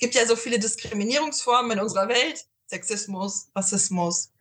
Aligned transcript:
gibt 0.00 0.14
ja 0.14 0.26
so 0.26 0.34
viele 0.34 0.58
Diskriminierungsformen 0.58 1.72
in 1.72 1.80
unserer 1.80 2.08
Welt. 2.08 2.46
Sexismus, 2.66 3.50
Rassismus, 3.54 4.32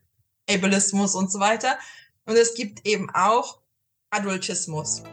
Ableismus 0.50 1.16
und 1.16 1.32
so 1.32 1.40
weiter. 1.40 1.78
Und 2.26 2.36
es 2.36 2.54
gibt 2.56 2.86
eben 2.88 3.10
auch 3.12 3.60
Adultismus. 4.10 5.04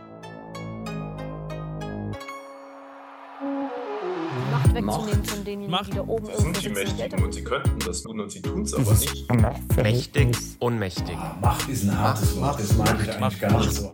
Macht 4.50 4.74
wegzunehmen 4.74 5.24
von 5.24 5.44
denjenigen, 5.44 5.70
Macht. 5.70 5.88
die 5.88 5.96
da 5.96 6.02
oben 6.02 6.26
sind 6.36 6.62
die 6.62 6.68
Mächtigen 6.68 7.24
und 7.24 7.32
sie 7.32 7.42
könnten 7.42 7.78
das 7.80 8.02
tun 8.02 8.20
und 8.20 8.30
sie 8.30 8.42
tun 8.42 8.62
es 8.62 8.74
aber 8.74 8.92
nicht. 8.92 9.76
Mächtig, 9.76 10.36
ohnmächtig. 10.60 11.16
Macht 11.40 11.68
ist 11.68 11.84
ein 11.84 11.98
hartes 11.98 12.36
Wort, 12.36 12.60
das 12.60 12.72
mag 12.74 12.96
ich 13.02 13.10
eigentlich 13.10 13.40
gar 13.40 13.58
nicht 13.58 13.72
so. 13.72 13.92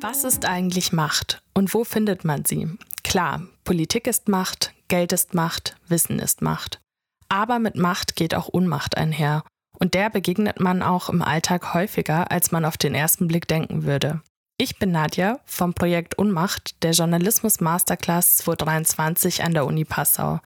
Was 0.00 0.24
ist 0.24 0.44
eigentlich 0.44 0.92
Macht 0.92 1.42
und 1.54 1.72
wo 1.72 1.84
findet 1.84 2.24
man 2.24 2.44
sie? 2.44 2.68
Klar, 3.08 3.42
Politik 3.62 4.08
ist 4.08 4.28
Macht, 4.28 4.74
Geld 4.88 5.12
ist 5.12 5.32
Macht, 5.32 5.76
Wissen 5.86 6.18
ist 6.18 6.42
Macht. 6.42 6.80
Aber 7.28 7.60
mit 7.60 7.76
Macht 7.76 8.16
geht 8.16 8.34
auch 8.34 8.48
Unmacht 8.48 8.96
einher. 8.96 9.44
Und 9.78 9.94
der 9.94 10.10
begegnet 10.10 10.58
man 10.58 10.82
auch 10.82 11.08
im 11.08 11.22
Alltag 11.22 11.72
häufiger, 11.72 12.30
als 12.32 12.50
man 12.50 12.64
auf 12.64 12.76
den 12.76 12.96
ersten 12.96 13.28
Blick 13.28 13.46
denken 13.46 13.84
würde. 13.84 14.22
Ich 14.58 14.78
bin 14.78 14.90
Nadja 14.90 15.38
vom 15.44 15.72
Projekt 15.72 16.18
Unmacht 16.18 16.82
der 16.82 16.90
Journalismus 16.92 17.60
Masterclass 17.60 18.38
2023 18.38 19.44
an 19.44 19.54
der 19.54 19.66
Uni 19.66 19.84
Passau. 19.84 20.40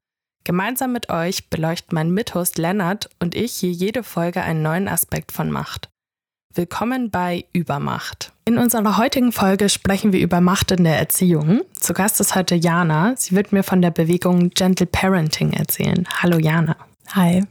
Gemeinsam 0.45 0.93
mit 0.93 1.09
euch 1.11 1.49
beleuchten 1.49 1.95
mein 1.95 2.11
Mithost 2.11 2.59
Lennart 2.59 3.09
und 3.21 3.35
ich 3.35 3.53
hier 3.55 3.73
jede 3.73 4.03
Folge 4.03 4.43
einen 4.43 4.63
neuen 4.63 4.87
Aspekt 4.87 5.33
von 5.33 5.51
Macht. 5.51 5.89
Willkommen 6.53 7.11
bei 7.11 7.45
Übermacht. 7.53 8.33
In 8.45 8.59
unserer 8.59 8.97
heutigen 8.97 9.31
Folge 9.31 9.69
sprechen 9.69 10.13
wir 10.13 10.19
über 10.19 10.41
Macht 10.41 10.73
in 10.73 10.83
der 10.83 10.99
Erziehung. 10.99 11.61
Zu 11.79 11.93
Gast 11.93 12.19
ist 12.19 12.35
heute 12.35 12.57
Jana. 12.57 13.15
Sie 13.17 13.37
wird 13.37 13.53
mir 13.53 13.63
von 13.63 13.81
der 13.81 13.93
Bewegung 13.93 14.51
Gentle 14.51 14.87
Parenting 14.87 15.53
erzählen. 15.53 16.09
Hallo 16.21 16.39
Jana. 16.39 16.75
Hi. 17.13 17.45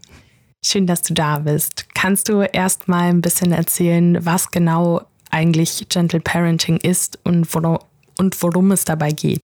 Schön, 0.65 0.85
dass 0.85 1.01
du 1.01 1.13
da 1.13 1.39
bist. 1.39 1.85
Kannst 1.95 2.27
du 2.27 2.41
erst 2.41 2.89
mal 2.89 3.07
ein 3.07 3.21
bisschen 3.21 3.53
erzählen, 3.53 4.17
was 4.25 4.51
genau 4.51 5.03
eigentlich 5.31 5.87
Gentle 5.87 6.19
Parenting 6.19 6.75
ist 6.75 7.19
und 7.23 7.53
worum, 7.55 7.79
und 8.17 8.43
worum 8.43 8.71
es 8.71 8.83
dabei 8.83 9.11
geht? 9.11 9.39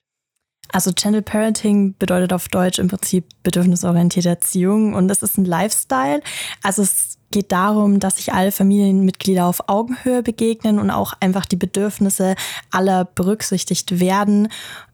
Also 0.74 0.92
Gentle 0.94 1.22
Parenting 1.22 1.96
bedeutet 1.98 2.34
auf 2.34 2.50
Deutsch 2.50 2.80
im 2.80 2.90
Prinzip 2.90 3.24
bedürfnisorientierte 3.44 4.28
Erziehung 4.28 4.96
und 4.96 5.10
es 5.10 5.24
ist 5.24 5.38
ein 5.38 5.46
Lifestyle. 5.46 6.22
Also 6.62 6.82
es 6.82 7.18
geht 7.32 7.52
darum, 7.52 8.00
dass 8.00 8.18
sich 8.18 8.34
alle 8.34 8.52
Familienmitglieder 8.52 9.46
auf 9.46 9.68
Augenhöhe 9.68 10.24
begegnen 10.24 10.80
und 10.80 10.90
auch 10.90 11.14
einfach 11.20 11.46
die 11.46 11.56
Bedürfnisse 11.56 12.36
aller 12.72 13.06
berücksichtigt 13.06 14.00
werden. 14.00 14.48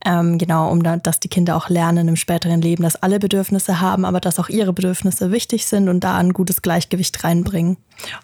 Ähm, 0.04 0.38
genau, 0.38 0.70
um 0.70 0.82
da, 0.82 0.96
dass 0.96 1.20
die 1.20 1.28
Kinder 1.28 1.56
auch 1.56 1.68
lernen 1.68 2.08
im 2.08 2.16
späteren 2.16 2.60
Leben, 2.60 2.82
dass 2.82 2.96
alle 2.96 3.18
Bedürfnisse 3.18 3.80
haben, 3.80 4.04
aber 4.04 4.20
dass 4.20 4.38
auch 4.38 4.48
ihre 4.48 4.72
Bedürfnisse 4.72 5.30
wichtig 5.30 5.66
sind 5.66 5.88
und 5.88 6.00
da 6.02 6.16
ein 6.16 6.32
gutes 6.32 6.62
Gleichgewicht 6.62 7.22
reinbringen. 7.22 7.76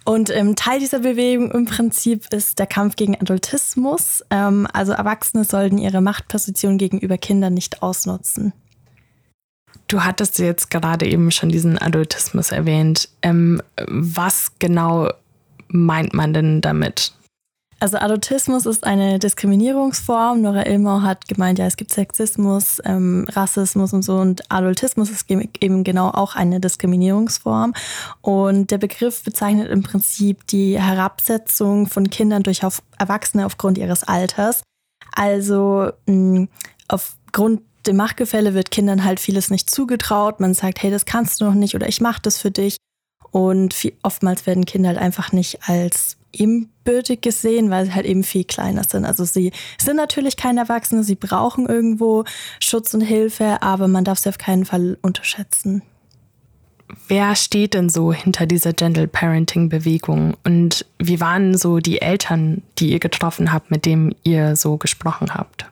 Und 0.05 0.31
ähm, 0.31 0.57
Teil 0.57 0.81
dieser 0.81 1.01
Bewegung 1.01 1.51
im 1.53 1.67
Prinzip 1.67 2.33
ist 2.33 2.59
der 2.59 2.67
Kampf 2.67 2.97
gegen 2.97 3.15
Adultismus. 3.15 4.25
Ähm, 4.31 4.67
also 4.73 4.93
Erwachsene 4.93 5.45
sollten 5.45 5.79
ihre 5.79 6.01
Machtposition 6.01 6.79
gegenüber 6.79 7.19
Kindern 7.19 7.55
nicht 7.55 7.83
ausnutzen. 7.83 8.53
Du 9.89 10.05
hattest 10.05 10.39
jetzt 10.39 10.71
gerade 10.71 11.07
eben 11.07 11.31
schon 11.31 11.49
diesen 11.49 11.79
Adultismus 11.79 12.53
erwähnt. 12.53 13.09
Ähm, 13.23 13.63
was 13.87 14.53
genau 14.59 15.11
meint 15.69 16.13
man 16.13 16.35
denn 16.35 16.61
damit? 16.61 17.15
Also 17.81 17.97
Adultismus 17.97 18.67
ist 18.67 18.85
eine 18.85 19.19
Diskriminierungsform. 19.19 20.43
Nora 20.43 20.67
Ilmau 20.67 21.03
hat 21.03 21.29
gemeint, 21.29 21.61
ja, 21.61 21.67
es 21.67 21.77
gibt 21.77 21.93
Sexismus, 21.93 22.83
ähm, 22.85 23.27
Rassismus 23.31 23.93
und 23.93 24.03
so. 24.03 24.17
Und 24.17 24.51
Adultismus 24.51 25.11
ist 25.11 25.31
eben 25.31 25.85
genau 25.85 26.09
auch 26.09 26.35
eine 26.35 26.61
Diskriminierungsform. 26.61 27.73
Und 28.21 28.73
der 28.73 28.79
Begriff 28.79 29.23
bezeichnet 29.23 29.71
im 29.71 29.85
Prinzip 29.85 30.47
die 30.49 30.81
Herabsetzung 30.81 31.87
von 31.87 32.11
Kindern 32.11 32.43
durch 32.43 32.65
auf 32.65 32.83
Erwachsene 32.99 33.47
aufgrund 33.47 33.79
ihres 33.79 34.03
Alters. 34.03 34.63
Also 35.15 35.93
mh, 36.07 36.49
aufgrund 36.89 37.63
dem 37.87 37.97
Machtgefälle 37.97 38.55
wird 38.55 38.71
Kindern 38.71 39.05
halt 39.05 39.21
vieles 39.21 39.51
nicht 39.51 39.71
zugetraut. 39.71 40.41
Man 40.41 40.55
sagt, 40.55 40.83
hey, 40.83 40.91
das 40.91 41.07
kannst 41.07 41.41
du 41.41 41.45
noch 41.45 41.55
nicht 41.55 41.75
oder 41.75 41.89
ich 41.89 42.01
mache 42.01 42.21
das 42.23 42.39
für 42.39 42.51
dich. 42.51 42.77
Und 43.31 43.75
viel, 43.75 43.93
oftmals 44.03 44.47
werden 44.47 44.65
Kinder 44.65 44.89
halt 44.89 44.99
einfach 44.99 45.33
nicht 45.33 45.69
als 45.69 46.17
ebenbürtig 46.33 47.21
gesehen, 47.21 47.71
weil 47.71 47.87
sie 47.87 47.95
halt 47.95 48.07
eben 48.07 48.23
viel 48.23 48.45
kleiner 48.45 48.85
sind. 48.85 49.05
Also 49.05 49.25
sie 49.25 49.53
sind 49.79 49.97
natürlich 49.97 50.37
keine 50.37 50.61
Erwachsene, 50.61 51.05
sie 51.05 51.15
brauchen 51.15 51.67
irgendwo 51.67 52.25
Schutz 52.61 52.95
und 52.95 53.01
Hilfe, 53.01 53.63
aber 53.63 53.89
man 53.89 54.05
darf 54.05 54.19
sie 54.19 54.29
auf 54.29 54.39
keinen 54.39 54.65
Fall 54.65 54.99
unterschätzen. 55.03 55.83
Wer 57.07 57.37
steht 57.37 57.75
denn 57.75 57.91
so 57.91 58.13
hinter 58.13 58.47
dieser 58.47 58.73
Gentle 58.73 59.09
Parenting 59.09 59.69
Bewegung 59.69 60.37
und 60.45 60.87
wie 60.99 61.21
waren 61.21 61.57
so 61.57 61.79
die 61.79 62.01
Eltern, 62.01 62.63
die 62.79 62.93
ihr 62.93 62.99
getroffen 62.99 63.53
habt, 63.53 63.71
mit 63.71 63.85
denen 63.85 64.15
ihr 64.23 64.57
so 64.57 64.79
gesprochen 64.79 65.35
habt? 65.35 65.67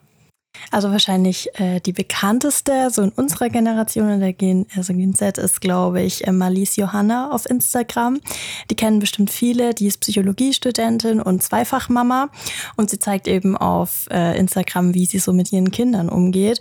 Also 0.71 0.91
wahrscheinlich 0.91 1.49
äh, 1.55 1.81
die 1.81 1.93
bekannteste, 1.93 2.91
so 2.91 3.03
in 3.03 3.11
unserer 3.11 3.49
Generation, 3.49 4.11
in 4.11 4.21
der 4.21 4.33
Gen, 4.33 4.67
also 4.77 4.93
Gen 4.93 5.15
Z, 5.15 5.39
ist, 5.39 5.61
glaube 5.61 6.03
ich, 6.03 6.27
äh, 6.27 6.33
Marlies 6.33 6.77
Johanna 6.77 7.31
auf 7.31 7.49
Instagram. 7.49 8.21
Die 8.71 8.75
kennen 8.75 8.99
bestimmt 8.99 9.31
viele. 9.31 9.75
Die 9.75 9.87
ist 9.87 10.01
Psychologiestudentin 10.01 11.21
und 11.21 11.43
Zweifachmama. 11.43 12.31
Und 12.77 12.91
sie 12.91 12.99
zeigt 12.99 13.29
eben 13.29 13.57
auf 13.57 14.07
äh, 14.11 14.39
Instagram, 14.39 14.95
wie 14.95 15.07
sie 15.07 15.19
so 15.19 15.33
mit 15.33 15.53
ihren 15.53 15.71
Kindern 15.71 16.09
umgeht. 16.09 16.61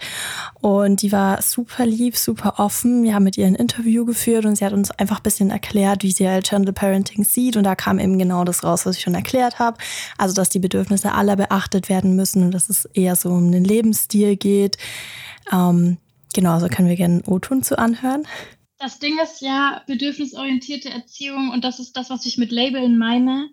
Und 0.62 1.02
die 1.02 1.12
war 1.12 1.42
super 1.42 1.86
lieb, 1.86 2.18
super 2.18 2.56
offen. 2.58 3.04
Wir 3.04 3.16
haben 3.16 3.24
mit 3.24 3.38
ihr 3.38 3.48
ein 3.48 3.56
Interview 3.56 4.06
geführt 4.06 4.46
und 4.46 4.56
sie 4.56 4.66
hat 4.66 4.74
uns 4.74 4.92
einfach 4.92 5.18
ein 5.18 5.24
bisschen 5.24 5.50
erklärt, 5.50 6.04
wie 6.04 6.12
sie 6.12 6.28
halt 6.28 6.50
Gentle 6.50 6.74
Parenting 6.74 7.24
sieht. 7.24 7.58
Und 7.58 7.64
da 7.64 7.76
kam 7.76 8.00
eben 8.00 8.18
genau 8.18 8.44
das 8.44 8.64
raus, 8.64 8.86
was 8.86 8.98
ich 8.98 9.04
schon 9.04 9.16
erklärt 9.16 9.60
habe. 9.60 9.78
Also, 10.18 10.34
dass 10.34 10.50
die 10.50 10.60
Bedürfnisse 10.60 11.14
aller 11.14 11.36
beachtet 11.36 11.90
werden 11.90 12.16
müssen 12.16 12.44
und 12.44 12.52
dass 12.52 12.70
es 12.70 12.86
eher 12.94 13.16
so 13.16 13.30
um 13.30 13.52
den 13.52 13.64
Lebensstil 13.96 14.36
geht. 14.36 14.78
Ähm, 15.52 15.98
genau, 16.34 16.60
so 16.60 16.68
können 16.68 16.90
wir 16.90 16.96
gerne 16.96 17.24
O-Ton 17.26 17.64
zu 17.64 17.78
anhören. 17.80 18.28
Das 18.78 19.00
Ding 19.00 19.18
ist 19.24 19.42
ja, 19.42 19.84
bedürfnisorientierte 19.88 20.90
Erziehung 20.90 21.50
und 21.52 21.64
das 21.64 21.80
ist 21.80 21.96
das, 21.96 22.10
was 22.10 22.26
ich 22.26 22.38
mit 22.38 22.52
Labeln 22.52 22.98
meine, 22.98 23.50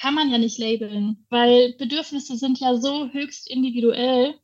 kann 0.00 0.14
man 0.14 0.30
ja 0.30 0.38
nicht 0.38 0.58
labeln, 0.58 1.26
weil 1.30 1.74
Bedürfnisse 1.78 2.36
sind 2.36 2.60
ja 2.60 2.76
so 2.76 3.08
höchst 3.08 3.50
individuell, 3.50 4.34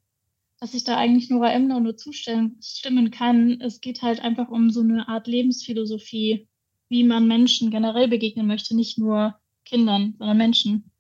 dass 0.60 0.74
ich 0.74 0.84
da 0.84 0.96
eigentlich 0.96 1.30
Nora 1.30 1.52
Emner 1.52 1.80
nur 1.80 1.96
zustimmen 1.96 3.10
kann. 3.12 3.60
Es 3.60 3.80
geht 3.80 4.02
halt 4.02 4.20
einfach 4.20 4.48
um 4.48 4.70
so 4.70 4.80
eine 4.80 5.08
Art 5.08 5.28
Lebensphilosophie, 5.28 6.48
wie 6.88 7.04
man 7.04 7.28
Menschen 7.28 7.70
generell 7.70 8.08
begegnen 8.08 8.46
möchte, 8.46 8.74
nicht 8.74 8.98
nur 8.98 9.36
Kindern, 9.64 10.14
sondern 10.18 10.36
Menschen. 10.36 10.90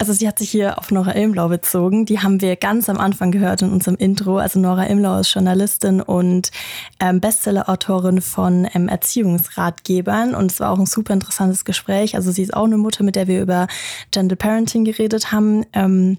Also 0.00 0.12
sie 0.12 0.28
hat 0.28 0.38
sich 0.38 0.50
hier 0.50 0.78
auf 0.78 0.92
Nora 0.92 1.10
Imlau 1.10 1.48
bezogen. 1.48 2.06
Die 2.06 2.20
haben 2.20 2.40
wir 2.40 2.54
ganz 2.54 2.88
am 2.88 2.98
Anfang 2.98 3.32
gehört 3.32 3.62
in 3.62 3.72
unserem 3.72 3.96
Intro. 3.96 4.38
Also 4.38 4.60
Nora 4.60 4.84
Imlau 4.84 5.18
ist 5.18 5.34
Journalistin 5.34 6.00
und 6.00 6.52
ähm, 7.00 7.20
Bestseller-Autorin 7.20 8.20
von 8.20 8.68
ähm, 8.74 8.88
Erziehungsratgebern. 8.88 10.36
Und 10.36 10.52
es 10.52 10.60
war 10.60 10.70
auch 10.70 10.78
ein 10.78 10.86
super 10.86 11.14
interessantes 11.14 11.64
Gespräch. 11.64 12.14
Also 12.14 12.30
sie 12.30 12.42
ist 12.42 12.54
auch 12.54 12.66
eine 12.66 12.78
Mutter, 12.78 13.02
mit 13.02 13.16
der 13.16 13.26
wir 13.26 13.42
über 13.42 13.66
Gentle 14.12 14.36
Parenting 14.36 14.84
geredet 14.84 15.32
haben. 15.32 15.66
Ähm, 15.72 16.18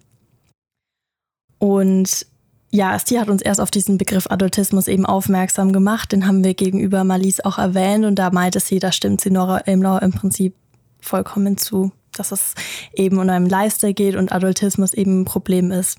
und 1.57 2.25
ja, 2.72 3.00
Sti 3.00 3.16
hat 3.16 3.29
uns 3.29 3.41
erst 3.41 3.61
auf 3.61 3.72
diesen 3.72 3.97
Begriff 3.97 4.28
Adultismus 4.29 4.90
eben 4.90 5.06
aufmerksam 5.06 5.72
gemacht. 5.72 6.11
Den 6.11 6.28
haben 6.28 6.44
wir 6.44 6.53
gegenüber 6.53 7.06
Marlies 7.06 7.40
auch 7.40 7.57
erwähnt. 7.57 8.03
Und 8.03 8.16
da 8.16 8.29
meinte 8.29 8.59
sie, 8.59 8.79
da 8.79 8.91
stimmt 8.91 9.22
sie 9.22 9.31
Nora 9.31 9.59
Imlau 9.59 10.00
im 10.00 10.11
Prinzip 10.11 10.53
vollkommen 11.00 11.57
zu 11.57 11.94
dass 12.18 12.31
es 12.31 12.53
eben 12.94 13.18
um 13.18 13.30
einen 13.30 13.50
Lifestyle 13.50 13.94
geht 13.94 14.16
und 14.16 14.31
Adultismus 14.31 14.94
eben 14.94 15.22
ein 15.22 15.25
Problem 15.25 15.72
ist. 15.72 15.97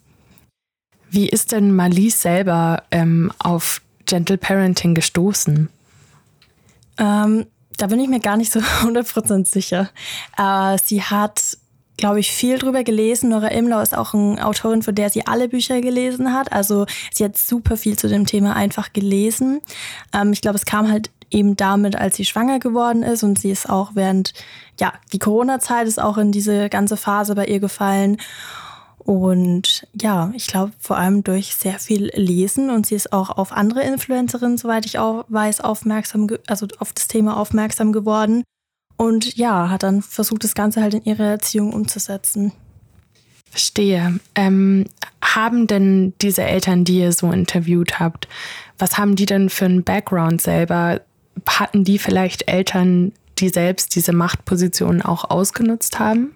Wie 1.10 1.28
ist 1.28 1.52
denn 1.52 1.74
Marlies 1.74 2.22
selber 2.22 2.84
ähm, 2.90 3.32
auf 3.38 3.82
Gentle 4.06 4.38
Parenting 4.38 4.94
gestoßen? 4.94 5.68
Ähm, 6.98 7.46
da 7.76 7.86
bin 7.86 7.98
ich 7.98 8.08
mir 8.08 8.20
gar 8.20 8.36
nicht 8.36 8.52
so 8.52 8.60
100% 8.82 9.46
sicher. 9.46 9.90
Äh, 10.36 10.78
sie 10.84 11.02
hat, 11.02 11.58
glaube 11.96 12.20
ich, 12.20 12.30
viel 12.30 12.58
drüber 12.58 12.84
gelesen. 12.84 13.30
Nora 13.30 13.48
Imlau 13.48 13.80
ist 13.80 13.96
auch 13.96 14.14
eine 14.14 14.44
Autorin, 14.46 14.82
von 14.82 14.94
der 14.94 15.10
sie 15.10 15.26
alle 15.26 15.48
Bücher 15.48 15.80
gelesen 15.80 16.32
hat. 16.32 16.52
Also 16.52 16.86
sie 17.12 17.24
hat 17.24 17.36
super 17.36 17.76
viel 17.76 17.98
zu 17.98 18.08
dem 18.08 18.26
Thema 18.26 18.54
einfach 18.54 18.92
gelesen. 18.92 19.60
Ähm, 20.14 20.32
ich 20.32 20.42
glaube, 20.42 20.56
es 20.56 20.64
kam 20.64 20.90
halt 20.90 21.10
eben 21.30 21.56
damit, 21.56 21.96
als 21.96 22.16
sie 22.16 22.24
schwanger 22.24 22.58
geworden 22.58 23.02
ist 23.02 23.22
und 23.22 23.38
sie 23.38 23.50
ist 23.50 23.68
auch 23.68 23.92
während, 23.94 24.32
ja, 24.78 24.92
die 25.12 25.18
Corona-Zeit 25.18 25.86
ist 25.86 26.00
auch 26.00 26.18
in 26.18 26.32
diese 26.32 26.68
ganze 26.68 26.96
Phase 26.96 27.34
bei 27.34 27.46
ihr 27.46 27.60
gefallen. 27.60 28.18
Und 28.98 29.86
ja, 30.00 30.30
ich 30.34 30.46
glaube 30.46 30.72
vor 30.78 30.98
allem 30.98 31.24
durch 31.24 31.54
sehr 31.54 31.78
viel 31.78 32.10
Lesen 32.14 32.70
und 32.70 32.86
sie 32.86 32.94
ist 32.94 33.12
auch 33.12 33.30
auf 33.30 33.52
andere 33.52 33.82
Influencerinnen, 33.82 34.58
soweit 34.58 34.86
ich 34.86 34.98
auch 34.98 35.24
weiß, 35.28 35.62
aufmerksam, 35.62 36.28
also 36.46 36.66
auf 36.78 36.92
das 36.92 37.08
Thema 37.08 37.36
aufmerksam 37.36 37.92
geworden. 37.92 38.44
Und 38.96 39.36
ja, 39.36 39.70
hat 39.70 39.82
dann 39.82 40.02
versucht, 40.02 40.44
das 40.44 40.54
Ganze 40.54 40.82
halt 40.82 40.94
in 40.94 41.04
ihre 41.04 41.24
Erziehung 41.24 41.72
umzusetzen. 41.72 42.52
Verstehe. 43.50 44.20
Ähm, 44.34 44.84
haben 45.22 45.66
denn 45.66 46.12
diese 46.20 46.42
Eltern, 46.42 46.84
die 46.84 47.00
ihr 47.00 47.12
so 47.12 47.32
interviewt 47.32 47.98
habt, 47.98 48.28
was 48.78 48.98
haben 48.98 49.16
die 49.16 49.26
denn 49.26 49.50
für 49.50 49.64
einen 49.64 49.82
Background 49.82 50.40
selber? 50.40 51.00
Hatten 51.48 51.84
die 51.84 51.98
vielleicht 51.98 52.50
Eltern, 52.50 53.12
die 53.38 53.48
selbst 53.48 53.94
diese 53.94 54.12
Machtpositionen 54.12 55.02
auch 55.02 55.30
ausgenutzt 55.30 55.98
haben? 55.98 56.34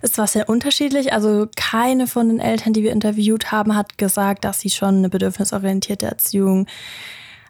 Es 0.00 0.16
war 0.16 0.26
sehr 0.26 0.48
unterschiedlich. 0.48 1.12
Also 1.12 1.48
keine 1.56 2.06
von 2.06 2.28
den 2.28 2.40
Eltern, 2.40 2.72
die 2.72 2.82
wir 2.82 2.92
interviewt 2.92 3.50
haben, 3.50 3.74
hat 3.74 3.98
gesagt, 3.98 4.44
dass 4.44 4.60
sie 4.60 4.70
schon 4.70 4.96
eine 4.96 5.08
bedürfnisorientierte 5.08 6.06
Erziehung 6.06 6.66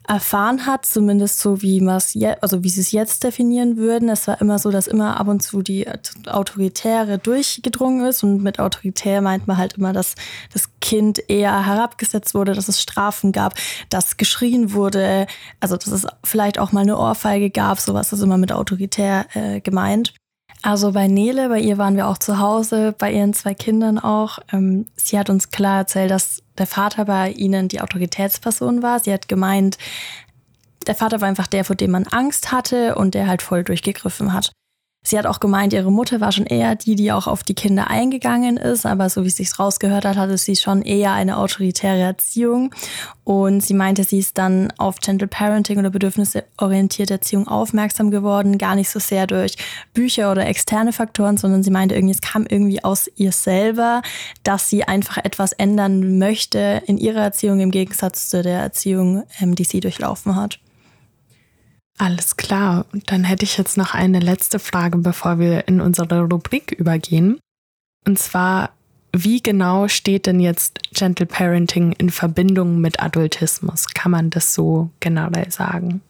erfahren 0.08 0.64
hat, 0.64 0.86
zumindest 0.86 1.38
so 1.38 1.60
wie 1.60 1.86
also 1.86 2.64
wie 2.64 2.68
sie 2.70 2.80
es 2.80 2.92
jetzt 2.92 3.24
definieren 3.24 3.76
würden. 3.76 4.08
Es 4.08 4.26
war 4.26 4.40
immer 4.40 4.58
so, 4.58 4.70
dass 4.70 4.86
immer 4.86 5.20
ab 5.20 5.28
und 5.28 5.42
zu 5.42 5.60
die 5.60 5.86
Autoritäre 6.26 7.18
durchgedrungen 7.18 8.06
ist 8.06 8.22
und 8.22 8.42
mit 8.42 8.58
autoritär 8.58 9.20
meint 9.20 9.46
man 9.46 9.58
halt 9.58 9.74
immer, 9.74 9.92
dass 9.92 10.14
das 10.52 10.70
Kind 10.80 11.20
eher 11.28 11.66
herabgesetzt 11.66 12.34
wurde, 12.34 12.54
dass 12.54 12.68
es 12.68 12.80
Strafen 12.80 13.32
gab, 13.32 13.54
dass 13.90 14.16
geschrien 14.16 14.72
wurde, 14.72 15.26
also 15.60 15.76
dass 15.76 15.88
es 15.88 16.06
vielleicht 16.24 16.58
auch 16.58 16.72
mal 16.72 16.80
eine 16.80 16.98
Ohrfeige 16.98 17.50
gab, 17.50 17.78
sowas 17.78 18.12
ist 18.12 18.22
immer 18.22 18.38
mit 18.38 18.50
autoritär 18.50 19.26
äh, 19.34 19.60
gemeint. 19.60 20.14
Also 20.62 20.92
bei 20.92 21.06
Nele, 21.06 21.48
bei 21.50 21.60
ihr 21.60 21.78
waren 21.78 21.96
wir 21.96 22.08
auch 22.08 22.18
zu 22.18 22.38
Hause, 22.38 22.94
bei 22.98 23.12
ihren 23.12 23.32
zwei 23.32 23.54
Kindern 23.54 23.98
auch. 23.98 24.38
Ähm, 24.52 24.86
sie 24.96 25.18
hat 25.18 25.30
uns 25.30 25.50
klar 25.50 25.78
erzählt, 25.78 26.10
dass 26.10 26.42
der 26.58 26.66
Vater 26.66 27.04
bei 27.06 27.30
ihnen 27.30 27.68
die 27.68 27.80
Autoritätsperson 27.80 28.82
war. 28.82 29.00
Sie 29.00 29.12
hat 29.12 29.28
gemeint, 29.28 29.78
der 30.86 30.94
Vater 30.94 31.20
war 31.20 31.28
einfach 31.28 31.46
der, 31.46 31.64
vor 31.64 31.76
dem 31.76 31.90
man 31.90 32.06
Angst 32.06 32.52
hatte 32.52 32.94
und 32.94 33.14
der 33.14 33.26
halt 33.26 33.42
voll 33.42 33.64
durchgegriffen 33.64 34.32
hat. 34.32 34.52
Sie 35.04 35.16
hat 35.16 35.26
auch 35.26 35.40
gemeint, 35.40 35.72
ihre 35.72 35.92
Mutter 35.92 36.20
war 36.20 36.32
schon 36.32 36.44
eher 36.44 36.74
die, 36.74 36.96
die 36.96 37.12
auch 37.12 37.28
auf 37.28 37.42
die 37.42 37.54
Kinder 37.54 37.88
eingegangen 37.88 38.56
ist, 38.56 38.84
aber 38.84 39.08
so 39.08 39.22
wie 39.22 39.28
es 39.28 39.36
sich 39.36 39.58
rausgehört 39.58 40.04
hat, 40.04 40.16
hatte 40.16 40.36
sie 40.36 40.56
schon 40.56 40.82
eher 40.82 41.12
eine 41.12 41.38
autoritäre 41.38 42.00
Erziehung. 42.00 42.74
Und 43.24 43.62
sie 43.62 43.74
meinte, 43.74 44.04
sie 44.04 44.18
ist 44.18 44.36
dann 44.36 44.72
auf 44.76 44.98
Gentle 44.98 45.28
Parenting 45.28 45.78
oder 45.78 45.90
bedürfnisorientierte 45.90 47.14
Erziehung 47.14 47.46
aufmerksam 47.46 48.10
geworden, 48.10 48.58
gar 48.58 48.74
nicht 48.74 48.90
so 48.90 48.98
sehr 48.98 49.26
durch 49.26 49.56
Bücher 49.94 50.32
oder 50.32 50.46
externe 50.46 50.92
Faktoren, 50.92 51.36
sondern 51.38 51.62
sie 51.62 51.70
meinte 51.70 51.94
irgendwie, 51.94 52.14
es 52.14 52.20
kam 52.20 52.44
irgendwie 52.46 52.82
aus 52.84 53.08
ihr 53.16 53.32
selber, 53.32 54.02
dass 54.42 54.68
sie 54.68 54.84
einfach 54.84 55.18
etwas 55.18 55.52
ändern 55.52 56.18
möchte 56.18 56.82
in 56.86 56.98
ihrer 56.98 57.22
Erziehung 57.22 57.60
im 57.60 57.70
Gegensatz 57.70 58.28
zu 58.28 58.42
der 58.42 58.60
Erziehung, 58.60 59.22
ähm, 59.40 59.54
die 59.54 59.64
sie 59.64 59.80
durchlaufen 59.80 60.36
hat. 60.36 60.58
Alles 61.98 62.36
klar. 62.36 62.86
Und 62.92 63.10
dann 63.10 63.24
hätte 63.24 63.44
ich 63.44 63.58
jetzt 63.58 63.76
noch 63.76 63.92
eine 63.92 64.20
letzte 64.20 64.60
Frage, 64.60 64.98
bevor 64.98 65.38
wir 65.38 65.66
in 65.66 65.80
unsere 65.80 66.22
Rubrik 66.22 66.72
übergehen. 66.72 67.40
Und 68.06 68.18
zwar, 68.18 68.70
wie 69.12 69.42
genau 69.42 69.88
steht 69.88 70.26
denn 70.26 70.38
jetzt 70.38 70.78
Gentle 70.92 71.26
Parenting 71.26 71.92
in 71.92 72.10
Verbindung 72.10 72.80
mit 72.80 73.02
Adultismus? 73.02 73.88
Kann 73.94 74.12
man 74.12 74.30
das 74.30 74.54
so 74.54 74.90
generell 75.00 75.50
sagen? 75.50 76.00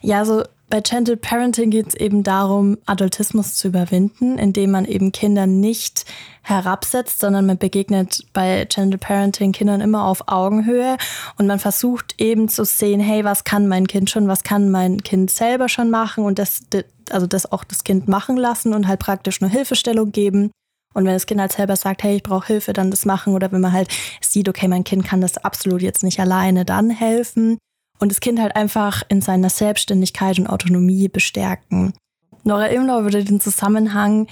Ja, 0.00 0.20
also 0.20 0.42
bei 0.72 0.80
Gentle 0.80 1.18
Parenting 1.18 1.68
geht 1.68 1.88
es 1.88 1.94
eben 1.94 2.22
darum, 2.22 2.78
Adultismus 2.86 3.56
zu 3.56 3.68
überwinden, 3.68 4.38
indem 4.38 4.70
man 4.70 4.86
eben 4.86 5.12
Kinder 5.12 5.46
nicht 5.46 6.06
herabsetzt, 6.40 7.20
sondern 7.20 7.44
man 7.44 7.58
begegnet 7.58 8.26
bei 8.32 8.64
Gentle 8.64 8.96
Parenting 8.96 9.52
Kindern 9.52 9.82
immer 9.82 10.06
auf 10.06 10.28
Augenhöhe 10.28 10.96
und 11.36 11.46
man 11.46 11.58
versucht 11.58 12.14
eben 12.16 12.48
zu 12.48 12.64
sehen, 12.64 13.00
hey, 13.00 13.22
was 13.22 13.44
kann 13.44 13.68
mein 13.68 13.86
Kind 13.86 14.08
schon, 14.08 14.28
was 14.28 14.44
kann 14.44 14.70
mein 14.70 15.02
Kind 15.02 15.30
selber 15.30 15.68
schon 15.68 15.90
machen 15.90 16.24
und 16.24 16.38
das, 16.38 16.62
also 17.10 17.26
das 17.26 17.52
auch 17.52 17.64
das 17.64 17.84
Kind 17.84 18.08
machen 18.08 18.38
lassen 18.38 18.72
und 18.72 18.88
halt 18.88 19.00
praktisch 19.00 19.42
nur 19.42 19.50
Hilfestellung 19.50 20.10
geben. 20.10 20.52
Und 20.94 21.04
wenn 21.04 21.12
das 21.12 21.26
Kind 21.26 21.38
halt 21.38 21.52
selber 21.52 21.76
sagt, 21.76 22.02
hey, 22.02 22.16
ich 22.16 22.22
brauche 22.22 22.46
Hilfe, 22.46 22.72
dann 22.72 22.90
das 22.90 23.04
machen. 23.04 23.34
Oder 23.34 23.52
wenn 23.52 23.60
man 23.60 23.72
halt 23.72 23.88
sieht, 24.22 24.48
okay, 24.48 24.68
mein 24.68 24.84
Kind 24.84 25.04
kann 25.04 25.20
das 25.20 25.36
absolut 25.36 25.82
jetzt 25.82 26.02
nicht 26.02 26.18
alleine, 26.18 26.64
dann 26.64 26.88
helfen 26.88 27.58
und 28.02 28.08
das 28.10 28.18
Kind 28.18 28.40
halt 28.40 28.56
einfach 28.56 29.04
in 29.08 29.22
seiner 29.22 29.48
Selbstständigkeit 29.48 30.36
und 30.40 30.48
Autonomie 30.48 31.08
bestärken. 31.08 31.94
Nora 32.42 32.66
Imlau 32.66 33.04
würde 33.04 33.22
den 33.22 33.40
Zusammenhang 33.40 34.26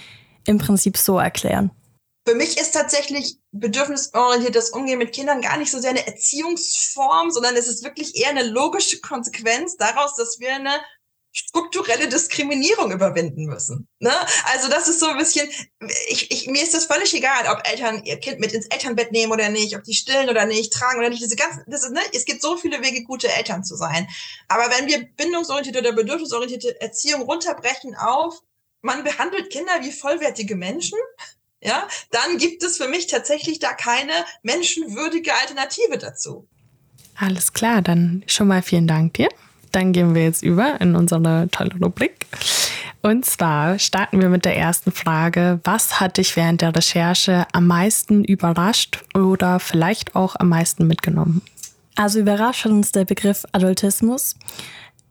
im 0.44 0.58
Prinzip 0.58 0.96
so 0.96 1.20
erklären. 1.20 1.70
Für 2.26 2.34
mich 2.34 2.58
ist 2.58 2.72
tatsächlich 2.72 3.38
bedürfnisorientiertes 3.52 4.70
Umgehen 4.70 4.98
mit 4.98 5.12
Kindern 5.12 5.40
gar 5.40 5.56
nicht 5.56 5.70
so 5.70 5.78
sehr 5.78 5.90
eine 5.90 6.04
Erziehungsform, 6.04 7.30
sondern 7.30 7.54
es 7.54 7.68
ist 7.68 7.84
wirklich 7.84 8.16
eher 8.16 8.30
eine 8.30 8.42
logische 8.42 9.00
Konsequenz 9.00 9.76
daraus, 9.76 10.16
dass 10.16 10.40
wir 10.40 10.52
eine 10.52 10.72
strukturelle 11.32 12.08
Diskriminierung 12.08 12.90
überwinden 12.90 13.44
müssen. 13.44 13.88
Ne? 14.00 14.12
Also 14.52 14.68
das 14.68 14.88
ist 14.88 15.00
so 15.00 15.06
ein 15.06 15.18
bisschen, 15.18 15.48
ich, 16.08 16.30
ich, 16.30 16.46
mir 16.48 16.62
ist 16.62 16.74
das 16.74 16.86
völlig 16.86 17.14
egal, 17.14 17.46
ob 17.52 17.66
Eltern 17.68 18.04
ihr 18.04 18.18
Kind 18.18 18.40
mit 18.40 18.52
ins 18.52 18.66
Elternbett 18.66 19.12
nehmen 19.12 19.32
oder 19.32 19.48
nicht, 19.48 19.76
ob 19.76 19.84
die 19.84 19.94
stillen 19.94 20.28
oder 20.28 20.44
nicht, 20.46 20.72
tragen 20.72 20.98
oder 20.98 21.08
nicht. 21.08 21.22
Diese 21.22 21.36
ganzen, 21.36 21.62
das 21.68 21.84
ist, 21.84 21.92
ne? 21.92 22.00
Es 22.12 22.24
gibt 22.24 22.42
so 22.42 22.56
viele 22.56 22.82
Wege, 22.82 23.04
gute 23.04 23.28
Eltern 23.32 23.62
zu 23.62 23.76
sein. 23.76 24.08
Aber 24.48 24.64
wenn 24.76 24.88
wir 24.88 25.06
bindungsorientierte 25.16 25.78
oder 25.78 25.92
bedürfnisorientierte 25.92 26.80
Erziehung 26.80 27.22
runterbrechen 27.22 27.94
auf, 27.94 28.40
man 28.82 29.04
behandelt 29.04 29.50
Kinder 29.50 29.72
wie 29.82 29.92
vollwertige 29.92 30.56
Menschen, 30.56 30.98
ja, 31.62 31.86
dann 32.10 32.38
gibt 32.38 32.62
es 32.62 32.78
für 32.78 32.88
mich 32.88 33.06
tatsächlich 33.06 33.58
da 33.58 33.74
keine 33.74 34.12
menschenwürdige 34.42 35.34
Alternative 35.34 35.98
dazu. 35.98 36.48
Alles 37.14 37.52
klar, 37.52 37.82
dann 37.82 38.24
schon 38.26 38.48
mal 38.48 38.62
vielen 38.62 38.86
Dank 38.86 39.14
dir. 39.14 39.28
Dann 39.72 39.92
gehen 39.92 40.14
wir 40.14 40.24
jetzt 40.24 40.42
über 40.42 40.80
in 40.80 40.96
unsere 40.96 41.48
tolle 41.50 41.74
Rubrik. 41.80 42.26
Und 43.02 43.24
zwar 43.24 43.78
starten 43.78 44.20
wir 44.20 44.28
mit 44.28 44.44
der 44.44 44.56
ersten 44.56 44.92
Frage. 44.92 45.60
Was 45.64 46.00
hat 46.00 46.18
dich 46.18 46.36
während 46.36 46.60
der 46.60 46.76
Recherche 46.76 47.46
am 47.52 47.66
meisten 47.66 48.24
überrascht 48.24 49.02
oder 49.14 49.58
vielleicht 49.58 50.14
auch 50.14 50.36
am 50.36 50.50
meisten 50.50 50.86
mitgenommen? 50.86 51.40
Also 51.96 52.20
überrascht 52.20 52.66
uns 52.66 52.92
der 52.92 53.04
Begriff 53.04 53.46
Adultismus. 53.52 54.36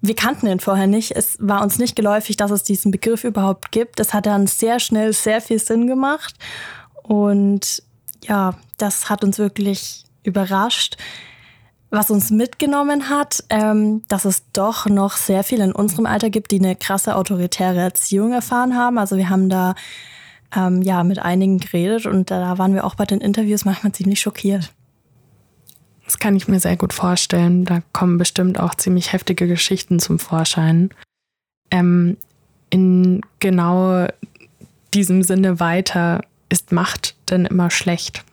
Wir 0.01 0.15
kannten 0.15 0.47
ihn 0.47 0.59
vorher 0.59 0.88
nicht. 0.88 1.12
Es 1.12 1.38
war 1.39 1.62
uns 1.62 1.77
nicht 1.77 1.95
geläufig, 1.95 2.38
dass 2.38 2.51
es 2.51 2.63
diesen 2.63 2.91
Begriff 2.91 3.23
überhaupt 3.23 3.71
gibt. 3.71 4.00
Es 4.00 4.13
hat 4.13 4.27
dann 4.27 4.47
sehr 4.47 4.79
schnell 4.79 5.12
sehr 5.12 5.41
viel 5.41 5.59
Sinn 5.59 5.88
gemacht. 5.88 6.35
Und 7.03 7.83
ja, 8.23 8.57
das 8.77 9.09
hat 9.09 9.23
uns 9.23 9.39
wirklich 9.39 10.03
überrascht 10.23 10.97
was 11.89 12.12
uns 12.12 12.30
mitgenommen 12.30 13.09
hat, 13.09 13.44
ähm, 13.50 14.03
dass 14.07 14.25
es 14.25 14.44
doch 14.53 14.86
noch 14.86 15.18
sehr 15.18 15.44
viel 15.44 15.59
in 15.59 15.71
unserem 15.71 16.06
Alter 16.06 16.30
gibt, 16.30 16.51
die 16.51 16.59
eine 16.59 16.75
krasse 16.75 17.15
autoritäre 17.15 17.80
Erziehung 17.80 18.31
erfahren 18.31 18.75
haben. 18.75 18.97
Also 18.97 19.18
wir 19.18 19.30
haben 19.30 19.50
da 19.50 19.75
ähm, 20.56 20.81
ja 20.81 21.03
mit 21.03 21.19
einigen 21.19 21.59
geredet 21.59 22.06
und 22.06 22.31
da 22.31 22.57
waren 22.57 22.74
wir 22.74 22.86
auch 22.86 22.95
bei 22.95 23.06
den 23.06 23.21
Interviews 23.21 23.65
manchmal 23.65 23.91
ziemlich 23.94 24.19
schockiert. 24.19 24.71
Das 26.06 26.18
kann 26.18 26.36
ich 26.36 26.47
mir 26.47 26.59
sehr 26.59 26.77
gut 26.77 26.94
vorstellen. 26.94 27.65
Da 27.65 27.81
kommen 27.94 28.18
bestimmt 28.18 28.60
auch 28.60 28.75
ziemlich 28.75 29.13
heftige 29.13 29.48
Geschichten 29.48 30.00
zum 30.00 30.17
Vorschein. 30.17 30.89
Ähm, 31.72 32.17
in 32.72 33.22
genau 33.39 34.08
diesem 34.93 35.24
Sinne 35.24 35.60
weiter 35.60 36.22
ist 36.50 36.72
Macht 36.72 37.15
denn 37.29 37.46
immer 37.46 37.69
schlecht? 37.69 38.24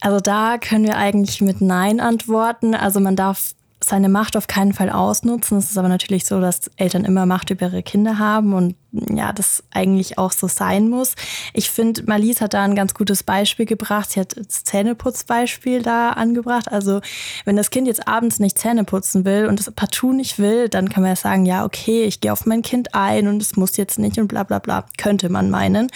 Also 0.00 0.20
da 0.20 0.58
können 0.58 0.84
wir 0.84 0.96
eigentlich 0.96 1.40
mit 1.40 1.60
Nein 1.60 2.00
antworten. 2.00 2.74
Also 2.74 3.00
man 3.00 3.16
darf 3.16 3.54
seine 3.84 4.08
Macht 4.08 4.36
auf 4.36 4.46
keinen 4.46 4.72
Fall 4.72 4.90
ausnutzen. 4.90 5.58
Es 5.58 5.70
ist 5.70 5.78
aber 5.78 5.88
natürlich 5.88 6.24
so, 6.24 6.40
dass 6.40 6.70
Eltern 6.76 7.04
immer 7.04 7.26
Macht 7.26 7.50
über 7.50 7.66
ihre 7.66 7.82
Kinder 7.82 8.18
haben 8.18 8.54
und 8.54 8.76
ja, 8.92 9.32
das 9.32 9.62
eigentlich 9.72 10.18
auch 10.18 10.32
so 10.32 10.46
sein 10.46 10.88
muss. 10.88 11.14
Ich 11.52 11.70
finde, 11.70 12.04
Marlies 12.04 12.40
hat 12.40 12.54
da 12.54 12.62
ein 12.62 12.76
ganz 12.76 12.94
gutes 12.94 13.22
Beispiel 13.22 13.66
gebracht. 13.66 14.10
Sie 14.10 14.20
hat 14.20 14.36
das 14.36 14.64
Zähneputzbeispiel 14.64 15.82
da 15.82 16.10
angebracht. 16.10 16.70
Also, 16.70 17.00
wenn 17.44 17.56
das 17.56 17.70
Kind 17.70 17.86
jetzt 17.86 18.06
abends 18.06 18.38
nicht 18.38 18.58
Zähne 18.58 18.84
putzen 18.84 19.24
will 19.24 19.46
und 19.46 19.60
es 19.60 19.70
partout 19.70 20.12
nicht 20.12 20.38
will, 20.38 20.68
dann 20.68 20.88
kann 20.88 21.02
man 21.02 21.10
ja 21.10 21.16
sagen, 21.16 21.44
ja, 21.44 21.64
okay, 21.64 22.04
ich 22.04 22.20
gehe 22.20 22.32
auf 22.32 22.46
mein 22.46 22.62
Kind 22.62 22.94
ein 22.94 23.26
und 23.26 23.42
es 23.42 23.56
muss 23.56 23.76
jetzt 23.76 23.98
nicht 23.98 24.18
und 24.18 24.28
bla 24.28 24.44
bla 24.44 24.60
bla. 24.60 24.86
Könnte 24.96 25.28
man 25.28 25.50
meinen. 25.50 25.90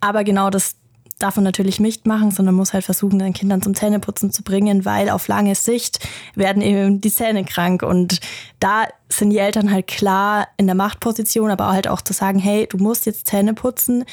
Aber 0.00 0.24
genau 0.24 0.50
das 0.50 0.76
darf 1.22 1.36
man 1.36 1.44
natürlich 1.44 1.78
nicht 1.78 2.06
machen, 2.06 2.30
sondern 2.30 2.54
muss 2.54 2.72
halt 2.72 2.84
versuchen, 2.84 3.18
den 3.18 3.32
Kindern 3.32 3.62
zum 3.62 3.74
Zähneputzen 3.74 4.32
zu 4.32 4.42
bringen, 4.42 4.84
weil 4.84 5.08
auf 5.08 5.28
lange 5.28 5.54
Sicht 5.54 6.00
werden 6.34 6.62
eben 6.62 7.00
die 7.00 7.12
Zähne 7.12 7.44
krank. 7.44 7.82
Und 7.82 8.20
da 8.58 8.86
sind 9.08 9.30
die 9.30 9.38
Eltern 9.38 9.70
halt 9.70 9.86
klar 9.86 10.48
in 10.56 10.66
der 10.66 10.74
Machtposition, 10.74 11.50
aber 11.50 11.68
halt 11.72 11.86
auch 11.86 12.00
zu 12.00 12.12
sagen, 12.12 12.38
hey, 12.38 12.66
du 12.68 12.78
musst 12.78 13.06
jetzt 13.06 13.26
Zähne 13.26 13.54
putzen. 13.54 14.04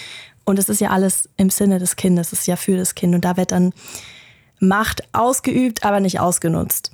Und 0.45 0.59
es 0.59 0.69
ist 0.69 0.81
ja 0.81 0.89
alles 0.89 1.29
im 1.37 1.49
Sinne 1.49 1.79
des 1.79 1.95
Kindes, 1.95 2.31
es 2.31 2.41
ist 2.41 2.47
ja 2.47 2.55
für 2.55 2.77
das 2.77 2.95
Kind. 2.95 3.15
Und 3.15 3.25
da 3.25 3.37
wird 3.37 3.51
dann 3.51 3.73
Macht 4.59 5.03
ausgeübt, 5.13 5.85
aber 5.85 5.99
nicht 6.01 6.19
ausgenutzt. 6.19 6.91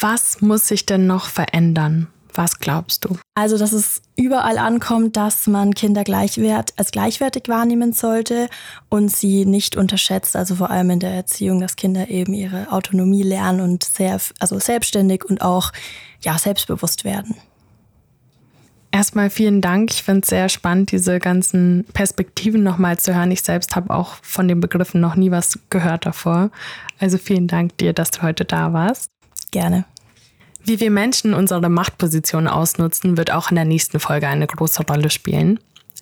Was 0.00 0.40
muss 0.40 0.68
sich 0.68 0.86
denn 0.86 1.06
noch 1.06 1.26
verändern? 1.26 2.08
Was 2.38 2.60
glaubst 2.60 3.04
du? 3.04 3.18
Also, 3.34 3.58
dass 3.58 3.72
es 3.72 4.00
überall 4.14 4.58
ankommt, 4.58 5.16
dass 5.16 5.48
man 5.48 5.74
Kinder 5.74 6.04
gleichwert, 6.04 6.72
als 6.76 6.92
gleichwertig 6.92 7.48
wahrnehmen 7.48 7.92
sollte 7.92 8.48
und 8.88 9.10
sie 9.10 9.44
nicht 9.44 9.74
unterschätzt, 9.76 10.36
also 10.36 10.54
vor 10.54 10.70
allem 10.70 10.90
in 10.90 11.00
der 11.00 11.10
Erziehung, 11.10 11.60
dass 11.60 11.74
Kinder 11.74 12.08
eben 12.08 12.34
ihre 12.34 12.70
Autonomie 12.70 13.24
lernen 13.24 13.60
und 13.60 13.82
sehr, 13.82 14.20
also 14.38 14.60
selbstständig 14.60 15.24
und 15.24 15.42
auch 15.42 15.72
ja, 16.20 16.38
selbstbewusst 16.38 17.02
werden. 17.02 17.34
Erstmal 18.92 19.30
vielen 19.30 19.60
Dank. 19.60 19.90
Ich 19.90 20.04
finde 20.04 20.20
es 20.20 20.28
sehr 20.28 20.48
spannend, 20.48 20.92
diese 20.92 21.18
ganzen 21.18 21.86
Perspektiven 21.92 22.62
nochmal 22.62 23.00
zu 23.00 23.16
hören. 23.16 23.32
Ich 23.32 23.42
selbst 23.42 23.74
habe 23.74 23.92
auch 23.92 24.14
von 24.22 24.46
den 24.46 24.60
Begriffen 24.60 25.00
noch 25.00 25.16
nie 25.16 25.32
was 25.32 25.58
gehört 25.70 26.06
davor. 26.06 26.52
Also 27.00 27.18
vielen 27.18 27.48
Dank 27.48 27.76
dir, 27.78 27.92
dass 27.92 28.12
du 28.12 28.22
heute 28.22 28.44
da 28.44 28.72
warst. 28.72 29.10
Gerne. 29.50 29.86
Wie 30.68 30.80
wir 30.80 30.90
Menschen 30.90 31.32
unsere 31.32 31.70
Machtposition 31.70 32.46
ausnutzen, 32.46 33.16
wird 33.16 33.32
auch 33.32 33.48
in 33.48 33.54
der 33.54 33.64
nächsten 33.64 34.00
Folge 34.00 34.28
eine 34.28 34.46
große 34.46 34.82
Rolle 34.82 35.08
spielen. 35.08 35.58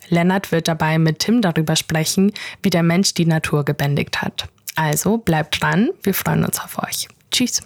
Lennart 0.09 0.51
wird 0.51 0.67
dabei 0.67 0.99
mit 0.99 1.19
Tim 1.19 1.41
darüber 1.41 1.77
sprechen, 1.77 2.33
wie 2.61 2.69
der 2.69 2.83
Mensch 2.83 3.13
die 3.13 3.25
Natur 3.25 3.63
gebändigt 3.63 4.21
hat. 4.21 4.49
Also 4.75 5.19
bleibt 5.19 5.61
dran, 5.61 5.91
wir 6.03 6.13
freuen 6.13 6.43
uns 6.43 6.59
auf 6.59 6.83
euch. 6.83 7.07
Tschüss. 7.31 7.61